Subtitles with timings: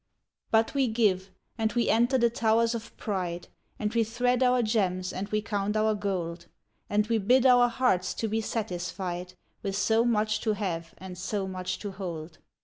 [0.49, 1.29] But we give;
[1.59, 5.77] and we enter the towers of pride, And we thread our gems and we count
[5.77, 6.47] our gold;
[6.89, 11.47] And we bid our hearts to be satisfied With so much to have and so
[11.47, 12.39] much to hold.